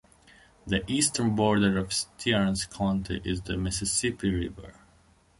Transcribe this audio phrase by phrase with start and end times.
[0.65, 4.73] The eastern border of Stearns County is the Mississippi River.